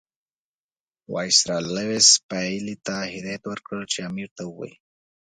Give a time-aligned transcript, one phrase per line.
[1.13, 4.75] وایسرا لیویس پیلي ته هدایت ورکړ چې امیر ته ووایي.